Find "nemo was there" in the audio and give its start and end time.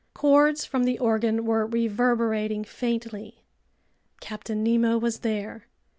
4.63-5.67